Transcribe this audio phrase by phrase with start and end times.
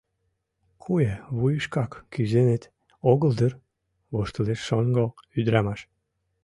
[0.81, 2.63] Куэ вуйышкак кӱзынет
[3.11, 3.53] огыл дыр?—
[4.13, 5.05] воштылеш шоҥго
[5.39, 5.79] ӱдрамаш.